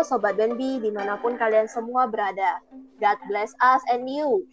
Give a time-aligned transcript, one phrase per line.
[0.00, 2.56] Halo Sobat Benbi, di mana pun kalian semua berada.
[3.04, 4.48] God bless us and you.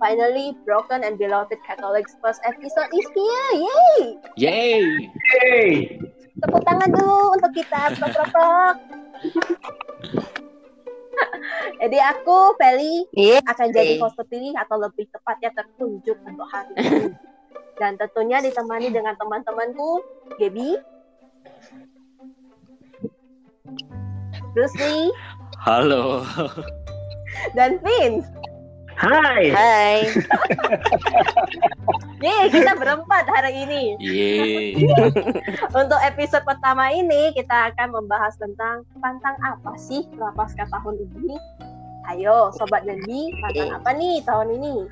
[0.00, 3.52] Finally, Broken and Beloved Catholics first episode is here.
[3.52, 4.00] Yay!
[4.40, 4.80] Yay!
[5.12, 5.68] Yay!
[6.40, 8.00] Tepuk tangan dulu untuk kita.
[8.00, 8.80] Tok,
[11.84, 13.44] Jadi aku, Feli, yeah.
[13.44, 17.12] akan jadi host terpilih atau lebih tepatnya tertunjuk untuk hari ini.
[17.76, 20.00] Dan tentunya ditemani dengan teman-temanku,
[20.40, 20.80] Gaby,
[24.58, 25.14] Rusli.
[25.62, 26.26] Halo.
[27.54, 28.26] Dan Vince.
[28.98, 29.54] Hai.
[29.54, 29.98] Hai.
[32.26, 33.94] Yeay, kita berempat hari ini.
[34.02, 34.74] Yeay.
[35.78, 41.38] Untuk episode pertama ini kita akan membahas tentang pantang apa sih prapaskah tahun ini.
[42.10, 44.90] Ayo, Sobat Dendi, pantang apa nih tahun ini?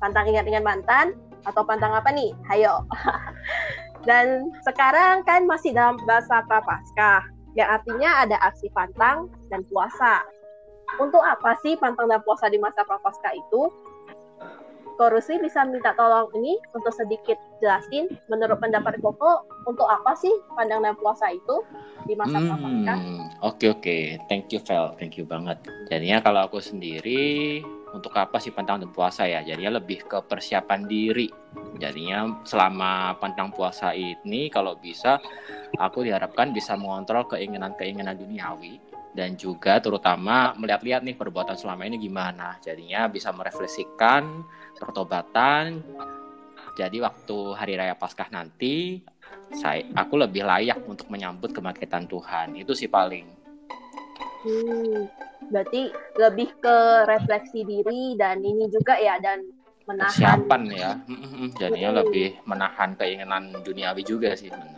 [0.00, 1.12] Pantang ingat-ingat mantan
[1.44, 2.32] atau pantang apa nih?
[2.48, 2.88] Ayo.
[4.08, 10.24] Dan sekarang kan masih dalam bahasa prapaskah yang artinya ada aksi pantang dan puasa.
[11.00, 13.72] Untuk apa sih pantang dan puasa di masa prapaskah itu?
[15.00, 20.84] Korusi bisa minta tolong ini untuk sedikit jelasin menurut pendapat Koko untuk apa sih pandang
[20.84, 21.64] dan puasa itu
[22.04, 22.98] di masa hmm, prapaskah?
[23.00, 23.08] Oke
[23.40, 24.00] okay, oke, okay.
[24.28, 25.58] thank you Vel, thank you banget.
[25.88, 29.44] Jadinya kalau aku sendiri untuk apa sih pantang dan puasa ya?
[29.44, 31.28] Jadinya lebih ke persiapan diri.
[31.76, 35.20] Jadinya selama pantang puasa ini kalau bisa
[35.76, 38.80] aku diharapkan bisa mengontrol keinginan-keinginan duniawi
[39.12, 42.56] dan juga terutama melihat-lihat nih perbuatan selama ini gimana.
[42.64, 44.24] Jadinya bisa merefleksikan
[44.80, 45.84] pertobatan.
[46.72, 49.04] Jadi waktu hari raya Paskah nanti
[49.52, 52.56] saya aku lebih layak untuk menyambut kebangkitan Tuhan.
[52.56, 53.41] Itu sih paling.
[54.42, 55.06] Hmm,
[55.50, 56.76] berarti lebih ke
[57.06, 59.46] refleksi diri dan ini juga ya dan
[59.86, 60.90] menahan persiapan ya.
[61.58, 61.98] Jadinya hmm.
[62.02, 64.70] lebih menahan keinginan duniawi juga sih benar.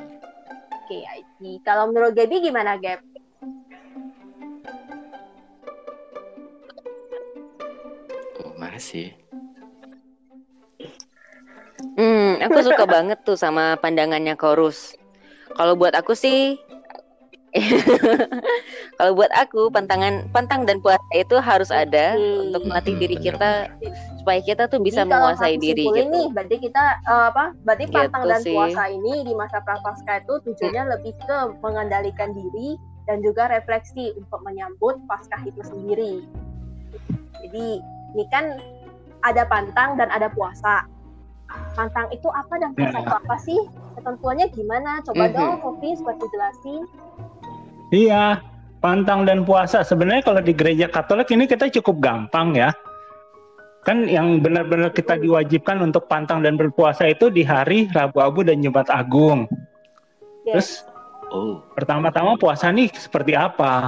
[0.85, 3.01] Oke, okay, Kalau menurut Gaby gimana, Gab?
[8.85, 9.08] sih.
[11.95, 14.98] Hmm, aku suka banget tuh sama pandangannya Korus.
[15.55, 16.58] Kalau buat aku sih,
[18.98, 22.51] kalau buat aku pantangan pantang dan puasa itu harus ada hmm.
[22.51, 23.70] untuk melatih diri kita
[24.19, 26.11] supaya kita tuh bisa Jadi menguasai diri gitu.
[26.11, 27.55] Nih, berarti kita uh, apa?
[27.63, 28.55] Berarti gitu pantang dan sih.
[28.59, 30.93] puasa ini di masa prapaskah itu tujuannya hmm.
[30.98, 32.75] lebih ke mengendalikan diri
[33.07, 36.27] dan juga refleksi untuk menyambut paskah itu sendiri.
[37.45, 37.79] Jadi
[38.19, 38.59] ini kan
[39.23, 40.89] ada pantang dan ada puasa.
[41.79, 43.61] Pantang itu apa dan puasa itu apa sih?
[43.95, 45.05] Ketentuannya gimana?
[45.07, 45.37] Coba mm-hmm.
[45.39, 46.83] dong, Kopi, supaya jelasin.
[47.95, 48.43] Iya,
[48.83, 49.87] pantang dan puasa.
[49.87, 52.75] Sebenarnya kalau di gereja Katolik ini kita cukup gampang ya.
[53.87, 58.59] Kan yang benar-benar kita diwajibkan untuk pantang dan berpuasa itu di hari Rabu Abu dan
[58.67, 59.47] Jumat Agung.
[60.43, 60.51] Yes.
[60.51, 60.69] Terus,
[61.31, 61.63] oh.
[61.79, 63.87] pertama-tama puasa nih seperti apa?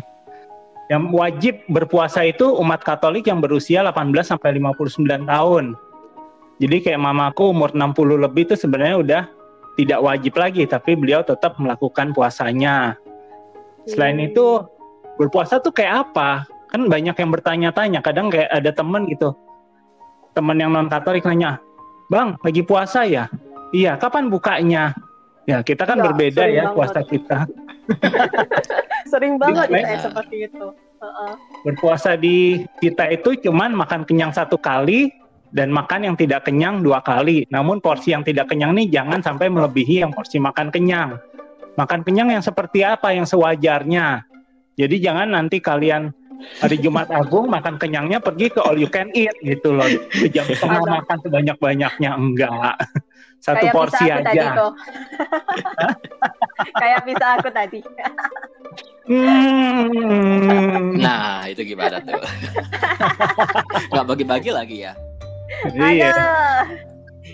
[0.87, 5.75] Yang wajib berpuasa itu umat Katolik yang berusia 18 sampai 59 tahun.
[6.63, 9.23] Jadi kayak mamaku umur 60 lebih itu sebenarnya udah
[9.77, 12.97] tidak wajib lagi, tapi beliau tetap melakukan puasanya.
[13.87, 14.67] Selain itu
[15.17, 16.45] berpuasa tuh kayak apa?
[16.71, 18.03] Kan banyak yang bertanya-tanya.
[18.03, 19.33] Kadang kayak ada temen gitu,
[20.35, 21.63] temen yang non Katolik nanya,
[22.11, 23.31] bang lagi puasa ya?
[23.71, 23.97] Iya.
[23.97, 24.93] Kapan bukanya?
[25.47, 26.75] Ya kita kan ya, berbeda ya banget.
[26.75, 27.39] puasa kita.
[29.15, 30.75] Sering banget ya, ya seperti itu.
[30.75, 31.33] Uh-uh.
[31.63, 35.15] Berpuasa di kita itu cuman makan kenyang satu kali
[35.55, 37.47] dan makan yang tidak kenyang dua kali.
[37.55, 41.23] Namun porsi yang tidak kenyang nih jangan sampai melebihi yang porsi makan kenyang.
[41.77, 44.25] Makan kenyang yang seperti apa yang sewajarnya.
[44.77, 46.13] Jadi jangan nanti kalian
[46.61, 49.89] hari Jumat Agung makan kenyangnya pergi ke all you can eat gitu loh.
[50.33, 52.77] Jam setengah makan sebanyak-banyaknya enggak.
[53.41, 54.75] Satu Kayak porsi aja.
[56.81, 57.81] Kayak bisa aku tadi.
[59.07, 59.87] Hmm.
[60.99, 62.19] Nah, itu gimana tuh?
[63.95, 64.99] Gak bagi-bagi lagi ya?
[65.71, 66.11] Iya.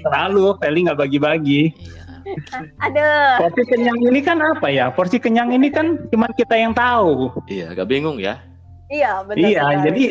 [0.04, 1.72] Terlalu, Feli nggak bagi-bagi.
[1.72, 2.11] Iya.
[2.84, 3.48] Aduh.
[3.48, 4.90] Porsi kenyang ini kan apa ya?
[4.92, 7.30] Porsi kenyang ini kan cuma kita yang tahu.
[7.48, 8.40] Iya, gak bingung ya?
[8.92, 9.40] Iya, benar.
[9.40, 10.04] Iya, jadi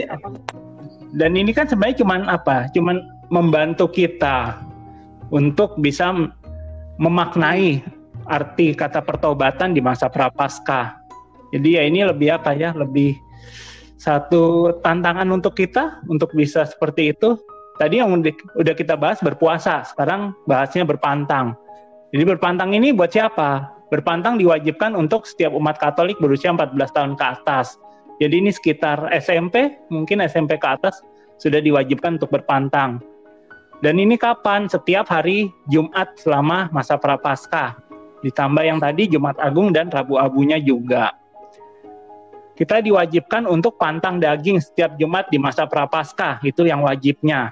[1.12, 2.72] dan ini kan sebenarnya cuma apa?
[2.72, 4.58] Cuman membantu kita
[5.30, 6.12] untuk bisa
[6.98, 7.84] memaknai
[8.28, 10.98] arti kata pertobatan di masa prapaskah.
[11.52, 12.72] Jadi ya ini lebih apa ya?
[12.72, 13.20] Lebih
[14.02, 17.38] satu tantangan untuk kita untuk bisa seperti itu.
[17.78, 21.58] Tadi yang udah kita bahas berpuasa, sekarang bahasnya berpantang.
[22.12, 23.72] Jadi berpantang ini buat siapa?
[23.88, 27.80] Berpantang diwajibkan untuk setiap umat Katolik berusia 14 tahun ke atas.
[28.20, 31.00] Jadi ini sekitar SMP, mungkin SMP ke atas
[31.40, 33.00] sudah diwajibkan untuk berpantang.
[33.80, 34.68] Dan ini kapan?
[34.68, 37.80] Setiap hari Jumat selama masa prapaskah.
[38.22, 41.16] Ditambah yang tadi Jumat Agung dan Rabu Abunya juga.
[42.52, 47.50] kita diwajibkan untuk pantang daging setiap Jumat di masa prapaskah, itu yang wajibnya.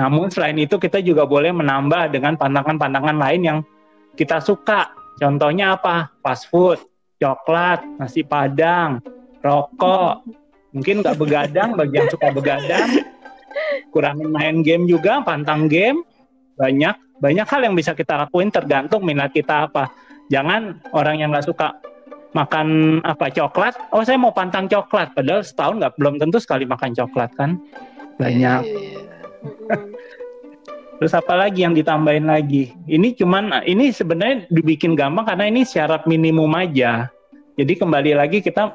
[0.00, 3.58] Namun selain itu kita juga boleh menambah dengan pantangan-pantangan lain yang
[4.16, 4.90] kita suka.
[5.20, 6.10] Contohnya apa?
[6.24, 6.80] Fast food,
[7.20, 9.00] coklat, nasi padang,
[9.44, 10.24] rokok.
[10.72, 12.88] Mungkin nggak begadang, bagi yang suka begadang.
[13.92, 16.00] Kurangin main game juga, pantang game.
[16.56, 19.92] Banyak, banyak hal yang bisa kita lakuin tergantung minat kita apa.
[20.28, 21.76] Jangan orang yang nggak suka
[22.36, 26.92] makan apa coklat, oh saya mau pantang coklat, padahal setahun nggak belum tentu sekali makan
[26.92, 27.56] coklat kan,
[28.20, 28.60] banyak.
[28.60, 29.95] Iya.
[30.96, 32.72] Terus apa lagi yang ditambahin lagi?
[32.88, 37.12] Ini cuman ini sebenarnya dibikin gampang karena ini syarat minimum aja.
[37.60, 38.72] Jadi kembali lagi kita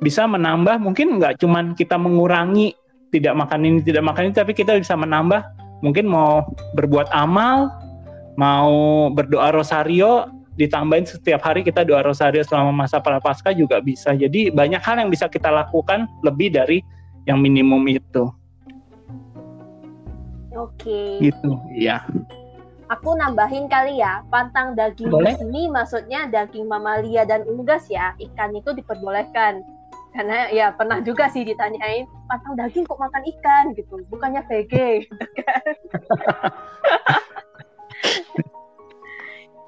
[0.00, 2.72] bisa menambah mungkin nggak cuman kita mengurangi
[3.12, 5.44] tidak makan ini tidak makan ini tapi kita bisa menambah
[5.84, 6.48] mungkin mau
[6.80, 7.68] berbuat amal,
[8.40, 14.16] mau berdoa rosario ditambahin setiap hari kita doa rosario selama masa prapaskah juga bisa.
[14.16, 16.80] Jadi banyak hal yang bisa kita lakukan lebih dari
[17.28, 18.32] yang minimum itu.
[20.60, 21.24] Oke.
[21.24, 22.04] Gitu, ya.
[22.90, 25.38] Aku nambahin kali ya, pantang daging Boleh.
[25.38, 28.18] di sini maksudnya daging mamalia dan unggas ya.
[28.18, 29.62] Ikan itu diperbolehkan.
[30.10, 35.06] Karena ya pernah juga sih ditanyain, pantang daging kok makan ikan gitu, bukannya VG.
[35.06, 35.72] gitu kan.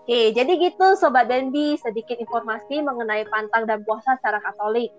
[0.03, 4.91] Oke, jadi gitu Sobat Denbi, sedikit informasi mengenai pantang dan puasa secara katolik.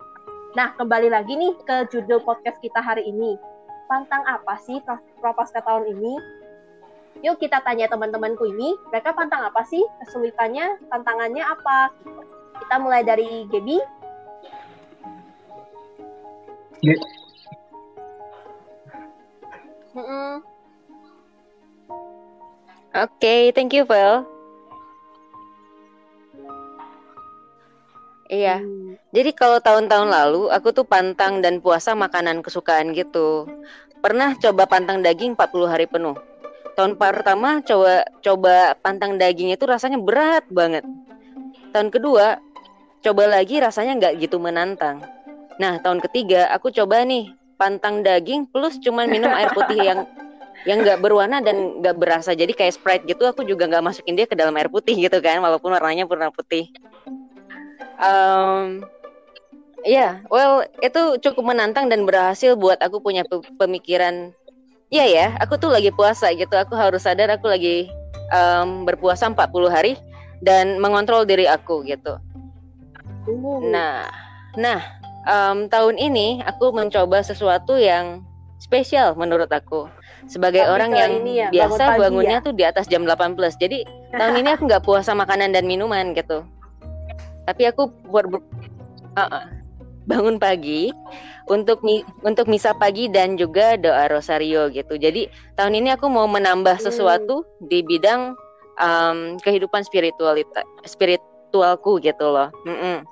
[0.55, 3.35] Nah, kembali lagi nih ke judul podcast kita hari ini.
[3.87, 4.79] Pantang apa sih
[5.19, 6.13] prapaskah tahun ini?
[7.23, 9.79] Yuk kita tanya teman-temanku ini, mereka pantang apa sih?
[10.03, 11.93] Kesulitannya, tantangannya apa?
[12.59, 13.77] Kita mulai dari Gaby.
[16.83, 16.99] Ge-
[19.93, 20.41] Mm-mm.
[22.93, 24.25] Oke, thank you, Vel.
[28.33, 28.92] Iya, Hmm.
[29.13, 33.45] Jadi kalau tahun-tahun lalu aku tuh pantang dan puasa makanan kesukaan gitu.
[34.01, 36.17] Pernah coba pantang daging 40 hari penuh.
[36.73, 40.81] Tahun pertama coba coba pantang daging itu rasanya berat banget.
[41.69, 42.41] Tahun kedua
[43.05, 45.05] coba lagi rasanya nggak gitu menantang.
[45.61, 50.09] Nah, tahun ketiga aku coba nih pantang daging plus cuman minum air putih yang
[50.65, 52.33] yang nggak berwarna dan nggak berasa.
[52.33, 55.37] Jadi kayak Sprite gitu aku juga nggak masukin dia ke dalam air putih gitu kan,
[55.37, 56.73] walaupun warnanya warna putih.
[58.01, 58.81] Um,
[59.83, 64.31] ya, well itu cukup menantang dan berhasil buat aku punya pe- pemikiran.
[64.93, 66.53] Iya ya, aku tuh lagi puasa gitu.
[66.53, 67.89] Aku harus sadar aku lagi
[68.29, 69.97] em, berpuasa 40 hari
[70.43, 72.17] dan mengontrol diri aku gitu.
[73.25, 74.05] Uh, Nah,
[74.53, 74.79] nah
[75.25, 78.21] em, tahun ini aku mencoba sesuatu yang
[78.61, 79.89] spesial menurut aku.
[80.29, 82.45] Sebagai Lebih orang yang ini ya, bangun biasa pagi bangunnya ya?
[82.45, 83.55] tuh di atas jam 8 plus.
[83.59, 83.83] Jadi
[84.13, 86.47] tahun ini aku nggak puasa makanan dan minuman gitu.
[87.43, 88.45] Tapi aku buat ber-
[89.19, 89.43] uh-uh,
[90.09, 90.91] bangun pagi
[91.51, 91.83] untuk
[92.23, 94.95] untuk misa pagi dan juga doa rosario gitu.
[94.95, 95.27] Jadi
[95.59, 96.85] tahun ini aku mau menambah Hmm.
[96.87, 98.35] sesuatu di bidang
[98.79, 102.49] em, kehidupan spiritualita spiritualku gitu loh.
[102.67, 103.03] Mm-mm.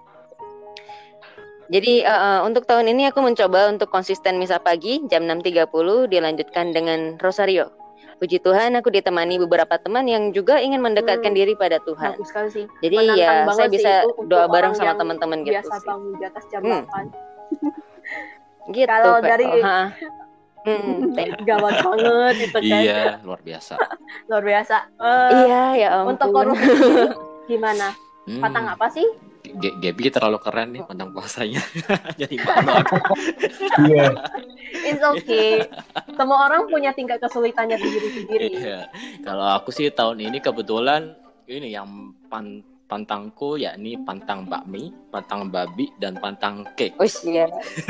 [1.72, 6.76] Jadi uh, uh, untuk tahun ini aku mencoba untuk konsisten misa pagi jam 6.30 dilanjutkan
[6.76, 7.72] dengan rosario.
[8.18, 11.40] Puji Tuhan aku ditemani beberapa teman yang juga ingin mendekatkan Hmm.
[11.40, 12.14] diri pada Tuhan.
[12.14, 12.66] bagus sekali sih.
[12.80, 13.92] Jadi Menantang ya saya sih bisa
[14.24, 15.88] doa bareng sama teman-teman gitu Biasa sih.
[15.88, 16.84] bangun di atas jam Hmm.
[16.84, 17.06] 8.
[18.70, 18.86] Gitu.
[18.86, 19.80] Kalau dari- Ha.
[20.62, 20.94] Hmm.
[21.50, 22.62] Gawat banget itu kan.
[22.62, 23.74] Iya, luar biasa.
[24.30, 24.78] Luar biasa.
[24.94, 26.14] Eh, Iya ya ampun.
[26.14, 26.70] untuk korupsi
[27.48, 27.90] gimana?
[28.22, 29.08] Hmm, Pantang apa sih?
[29.82, 31.62] Gaby terlalu keren nih pantang puasanya.
[32.22, 32.96] Jadi malu aku.
[33.90, 34.08] Iya.
[34.86, 35.66] It's okay.
[36.14, 38.48] Semua orang punya tingkat kesulitannya sendiri-sendiri.
[38.54, 38.80] Iya.
[39.26, 41.18] Kalau aku sih tahun ini kebetulan
[41.50, 47.00] ini yang pan- pantangku yakni pantang bakmi, pantang babi dan pantang cake.
[47.00, 47.48] Oh iya.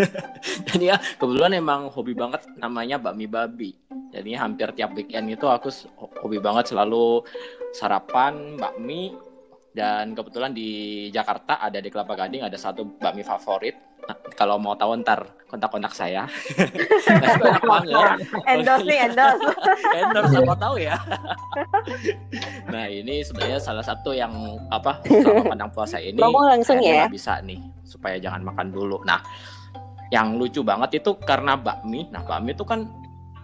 [0.70, 3.74] Jadi ya kebetulan emang hobi banget namanya bakmi babi.
[4.13, 5.74] Jadi hampir tiap weekend itu aku
[6.22, 7.25] hobi banget selalu
[7.74, 9.17] sarapan bakmi
[9.72, 13.75] dan kebetulan di Jakarta ada di Kelapa Gading ada satu bakmi favorit.
[14.01, 16.28] Nah, kalau mau tahu ntar kontak-kontak saya.
[17.08, 18.18] Enak banget.
[18.50, 19.48] Endorse nih, endorse.
[20.01, 20.98] endorse apa tahu ya.
[22.74, 24.34] nah ini sebenarnya salah satu yang
[24.68, 27.08] apa selama pandang puasa ini Ngomong langsung ya.
[27.08, 29.00] bisa nih supaya jangan makan dulu.
[29.08, 29.24] Nah
[30.12, 32.12] yang lucu banget itu karena bakmi.
[32.12, 32.84] Nah bakmi itu kan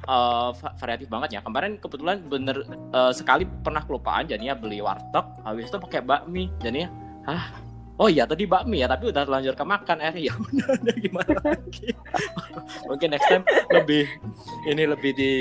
[0.08, 1.42] eh, va- variatif banget ya.
[1.44, 2.64] Kemarin kebetulan bener
[2.96, 6.48] eh, sekali pernah kelupaan jadinya beli warteg, habis itu pakai bakmi.
[6.64, 6.90] Jadinya,
[7.28, 10.34] ah Oh iya tadi bakmi ya, tapi udah terlanjur ke makan akhirnya ya
[10.86, 11.90] udah gimana lagi.
[12.90, 13.42] Mungkin next time
[13.74, 14.06] lebih
[14.70, 15.34] ini lebih di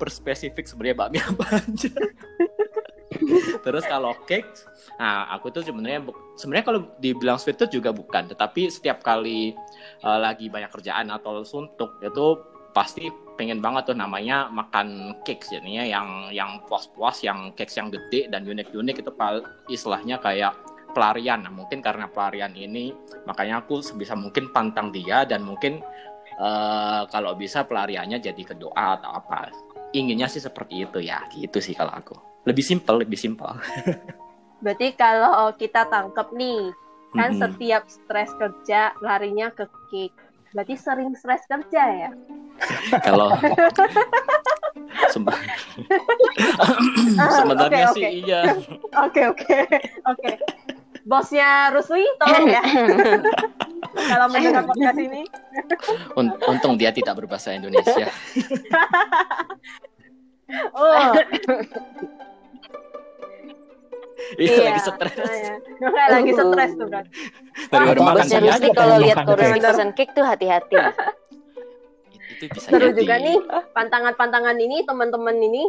[0.00, 1.92] perspesifik sebenarnya bakmi apa aja.
[3.64, 4.48] Terus kalau cake,
[4.96, 6.00] nah aku tuh sebenarnya
[6.40, 9.52] sebenarnya kalau dibilang sweet tooth juga bukan, tetapi setiap kali
[10.00, 12.26] uh, lagi banyak kerjaan atau suntuk itu
[12.72, 18.32] pasti pengen banget tuh namanya makan cake jadinya yang yang puas-puas, yang cake yang gede
[18.32, 19.12] dan unik-unik itu
[19.68, 20.56] istilahnya kayak
[20.96, 21.44] pelarian.
[21.44, 22.96] Nah, mungkin karena pelarian ini
[23.28, 25.84] makanya aku sebisa mungkin pantang dia dan mungkin
[26.40, 29.52] eh, kalau bisa pelariannya jadi ke doa atau apa.
[29.92, 32.16] Inginnya sih seperti itu ya, gitu sih kalau aku.
[32.48, 33.52] Lebih simpel, lebih simpel.
[34.64, 36.72] Berarti kalau kita tangkep nih,
[37.14, 37.40] kan Mm-mm.
[37.40, 40.16] setiap stres kerja larinya ke cake.
[40.52, 42.10] Berarti sering stres kerja ya?
[43.06, 43.28] kalau
[45.10, 45.26] Sem-
[47.36, 48.10] sebenarnya Ah, oke, sih oke.
[48.18, 48.40] iya.
[49.02, 49.58] Oke oke
[50.04, 50.30] oke.
[51.06, 52.62] Bosnya Rusli tolong ya.
[54.10, 55.22] kalau mendengar podcast ini.
[56.14, 58.10] Un- untung dia tidak berbahasa Indonesia.
[60.72, 61.12] Oh,
[64.36, 64.62] Iya, iya.
[64.66, 65.14] lagi stres.
[65.14, 65.54] Nah, ya.
[65.78, 67.04] Kayak lagi stres tuh kan.
[67.70, 69.62] Makan Bosnya Rusli aja kalau lihat cake.
[69.62, 70.74] pesan cake tuh hati-hati.
[72.36, 72.98] Itu, bisa Seru jadi.
[73.00, 73.36] juga nih
[73.72, 75.64] pantangan-pantangan ini teman-teman ini.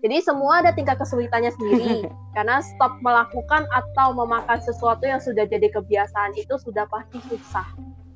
[0.00, 2.08] Jadi semua ada tingkat kesulitannya sendiri.
[2.36, 7.68] Karena stop melakukan atau memakan sesuatu yang sudah jadi kebiasaan itu sudah pasti susah.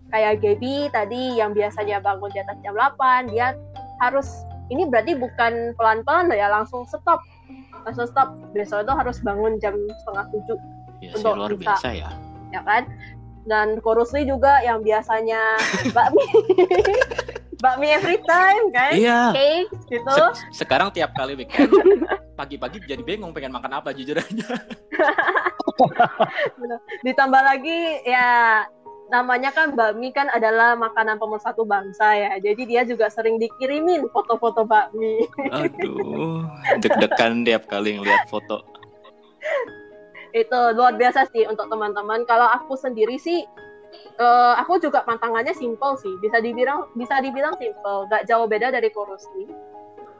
[0.08, 3.52] Kayak Gaby tadi yang biasanya bangun di atas jam 8, dia
[4.00, 4.30] harus
[4.70, 7.20] ini berarti bukan pelan-pelan ya langsung stop.
[7.84, 8.32] Langsung stop.
[8.54, 10.58] Besok itu harus bangun jam setengah tujuh
[11.02, 11.76] Ya, Untuk luar bisa.
[11.76, 12.10] biasa ya.
[12.48, 12.88] ya kan?
[13.44, 15.60] Dan Korusli juga yang biasanya
[15.96, 16.24] bakmi
[17.60, 18.92] bakmi every time kan?
[18.94, 19.20] Iya.
[19.34, 20.10] Cake gitu.
[20.10, 21.70] Se- sekarang tiap kali weekend
[22.38, 24.48] pagi-pagi jadi bingung pengen makan apa jujur aja.
[27.06, 28.62] Ditambah lagi ya
[29.12, 32.30] namanya kan bakmi kan adalah makanan pemersatu bangsa ya.
[32.42, 35.28] Jadi dia juga sering dikirimin foto-foto bakmi.
[35.52, 36.42] Aduh,
[36.82, 38.64] deg-degan tiap kali ngeliat foto.
[40.34, 42.26] Itu luar biasa sih untuk teman-teman.
[42.26, 43.46] Kalau aku sendiri sih
[44.18, 46.14] eh, aku juga pantangannya simple sih.
[46.22, 49.50] Bisa dibilang bisa dibilang simple, gak jauh beda dari korupsi.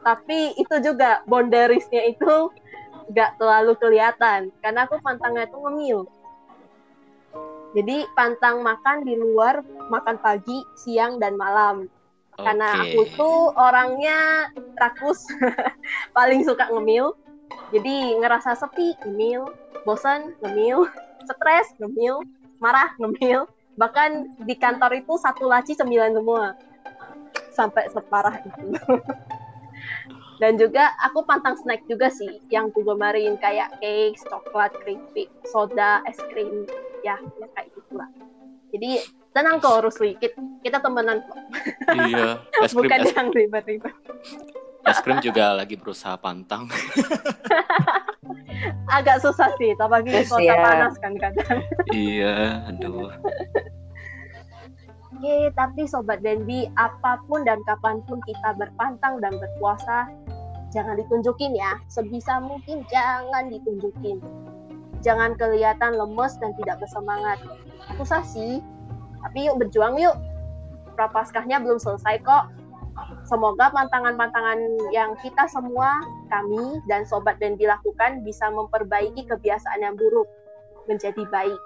[0.05, 2.53] Tapi itu juga boundariesnya itu
[3.13, 5.99] gak terlalu kelihatan karena aku pantangnya itu ngemil.
[7.75, 9.59] Jadi pantang makan di luar
[9.91, 11.91] makan pagi, siang dan malam.
[12.39, 12.95] Karena Oke.
[12.95, 14.47] aku tuh orangnya
[14.79, 15.27] rakus,
[16.15, 17.15] paling suka ngemil.
[17.75, 19.51] Jadi ngerasa sepi, ngemil,
[19.83, 20.87] bosan, ngemil,
[21.27, 22.23] stres, ngemil,
[22.63, 23.47] marah, ngemil.
[23.75, 26.55] Bahkan di kantor itu satu laci cemilan semua.
[27.51, 28.63] Sampai separah itu.
[30.39, 36.03] Dan juga aku pantang snack juga sih, yang ku gemarin kayak cake, coklat, keripik, soda,
[36.11, 36.67] es krim,
[37.07, 38.09] ya, ya kayak gitulah.
[38.75, 38.99] Jadi
[39.31, 41.39] tenang kok Rusli, kita, kita temenan kok,
[42.11, 43.95] Iya, es krim, bukan es, yang ribet-ribet.
[44.83, 46.67] es krim juga lagi berusaha pantang.
[48.89, 50.57] Agak susah sih, apalagi Yes, kota ya.
[50.57, 51.59] panas kan kadang.
[51.93, 53.13] iya, aduh.
[55.15, 60.11] Oke, tapi Sobat Denbi, apa pun dan kapan pun kita berpantang dan berpuasa,
[60.75, 61.79] jangan ditunjukin ya.
[61.87, 64.19] Sebisa mungkin jangan ditunjukin.
[64.99, 67.37] Jangan kelihatan lemes dan tidak bersemangat.
[67.95, 68.59] Susah sih,
[69.23, 70.17] tapi yuk berjuang yuk.
[70.97, 72.51] Prapaskahnya belum selesai kok.
[73.23, 74.59] Semoga pantangan-pantangan
[74.89, 80.29] yang kita semua, kami dan Sobat Denbi lakukan bisa memperbaiki kebiasaan yang buruk
[80.85, 81.59] menjadi baik.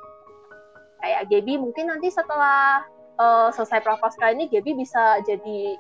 [1.00, 2.82] Kayak Gaby mungkin nanti setelah
[3.16, 5.76] eh, selesai prapaskah ini Gaby bisa jadi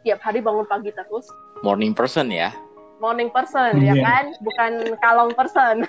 [0.00, 1.28] tiap hari bangun pagi terus
[1.60, 2.48] Morning person ya.
[2.96, 4.02] morning person ya Iya.
[4.02, 5.88] kan bukan kalong person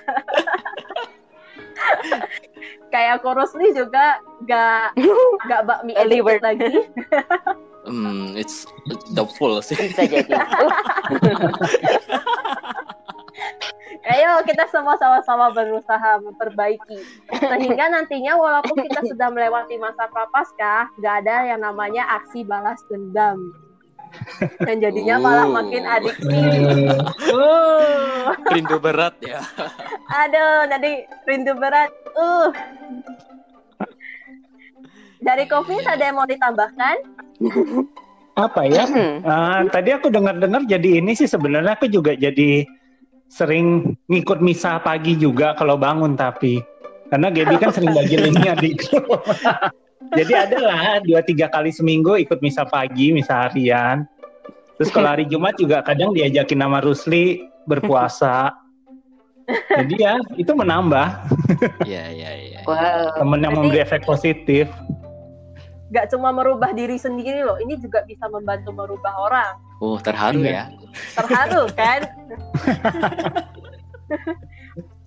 [2.88, 4.96] kayak Korosli juga gak
[5.44, 6.42] gak bakmi Early edit bird.
[6.42, 6.72] lagi
[7.82, 8.66] Hmm, it's
[9.14, 9.74] the full sih.
[9.74, 10.32] Bisa jadi.
[14.02, 17.00] ayo kita semua sama-sama berusaha memperbaiki
[17.38, 23.54] sehingga nantinya walaupun kita sudah melewati masa prapaskah gak ada yang namanya aksi balas dendam
[24.60, 25.54] dan jadinya malah Uh.
[25.54, 26.28] makin adiktif
[27.32, 28.36] uh.
[28.52, 29.40] Rindu berat ya.
[30.12, 31.88] Aduh, nanti rindu berat.
[32.12, 32.52] Uh.
[35.22, 36.96] Dari Kofi ada yang mau ditambahkan?
[38.34, 38.84] Apa ya?
[38.90, 39.22] Hmm.
[39.22, 42.66] Ah, tadi aku dengar-dengar jadi ini sih sebenarnya aku juga jadi
[43.30, 46.60] sering ngikut misa pagi juga kalau bangun tapi
[47.08, 49.00] karena Gaby kan sering bagi link adikku.
[50.18, 54.04] jadi adalah dua tiga kali seminggu ikut misa pagi, misa harian.
[54.76, 58.50] Terus kalau hari Jumat juga kadang diajakin nama Rusli berpuasa.
[59.52, 61.06] Jadi ya itu menambah
[61.84, 62.60] Iya, iya, iya.
[62.64, 63.20] Wow.
[63.20, 64.66] temen yang memberi efek positif.
[65.92, 69.60] Gak cuma merubah diri sendiri loh, ini juga bisa membantu merubah orang.
[69.76, 70.72] Uh, terharu Iya.
[70.72, 70.72] ya.
[71.20, 72.00] Terharu kan?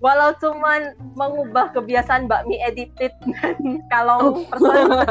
[0.04, 3.10] Walau cuman mengubah kebiasaan bakmi edited
[3.42, 5.02] dan kalau person,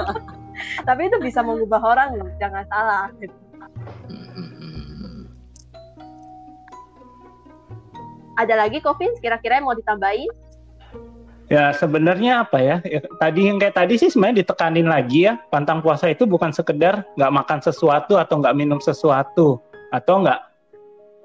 [0.88, 3.12] tapi itu bisa mengubah orang loh, jangan salah.
[4.08, 5.28] Hmm.
[8.40, 10.32] Ada lagi Kevin kira-kira yang mau ditambahin?
[11.46, 12.78] Ya sebenarnya apa ya?
[12.82, 13.06] ya?
[13.22, 15.38] Tadi yang kayak tadi sih sebenarnya ditekanin lagi ya.
[15.54, 19.62] Pantang puasa itu bukan sekedar nggak makan sesuatu atau nggak minum sesuatu
[19.94, 20.42] atau nggak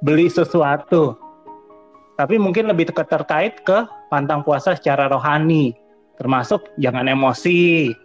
[0.04, 1.16] beli sesuatu.
[2.20, 5.72] Tapi mungkin lebih terkait ke pantang puasa secara rohani,
[6.20, 7.96] termasuk jangan emosi,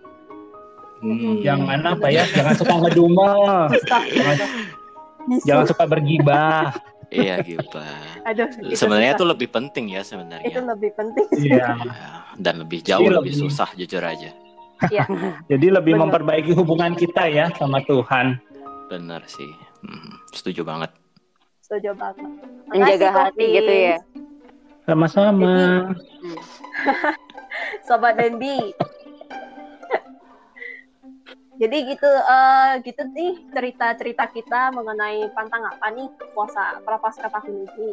[1.03, 1.43] Hmm.
[1.43, 4.37] jangan apa ya, jangan suka ngedumel, jangan,
[5.43, 6.71] jangan suka bergibah.
[7.09, 7.77] Iya gitu.
[8.23, 10.61] Aduh, itu Sebenarnya itu lebih penting ya itu sebenarnya.
[10.65, 11.27] lebih penting.
[11.37, 11.67] Iya.
[12.43, 13.43] Dan lebih jauh Iya, lebih lebih.
[13.47, 14.31] susah jujur aja.
[15.51, 16.03] Jadi lebih Benar.
[16.07, 18.35] memperbaiki hubungan kita ya sama Tuhan.
[18.87, 19.49] Bener sih.
[19.81, 20.91] Hmm, setuju banget.
[21.61, 22.27] Setuju banget.
[22.67, 23.97] Menjaga hati gitu ya.
[24.85, 25.89] Sama-sama.
[27.87, 28.73] Sobat Dendi.
[31.55, 37.91] Jadi gitu eh, gitu nih cerita-cerita kita mengenai pantang apa nih puasa prapaskah tahun ini.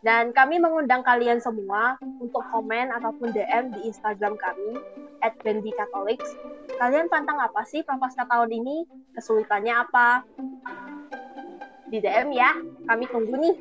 [0.00, 4.80] Dan kami mengundang kalian semua untuk komen ataupun DM di Instagram kami
[5.44, 6.30] @bendicatolics.
[6.80, 8.88] Kalian pantang apa sih prapaskah tahun ini?
[9.12, 10.24] Kesulitannya apa?
[11.92, 12.54] Di DM ya,
[12.88, 13.56] kami tunggu nih.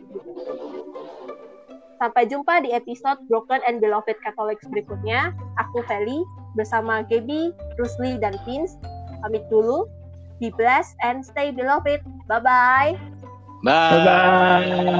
[1.99, 5.35] Sampai jumpa di episode Broken and Beloved Catholics berikutnya.
[5.59, 6.23] Aku Feli
[6.55, 8.79] bersama Gaby, Rusli, dan Vince.
[9.21, 9.85] Pamit dulu.
[10.39, 11.99] Be blessed and stay beloved.
[12.27, 12.95] Bye-bye.
[13.63, 14.03] Bye.